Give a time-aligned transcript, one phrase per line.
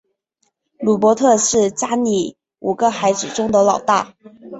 [0.79, 4.15] 鲁伯特是家里五个孩子中的老大。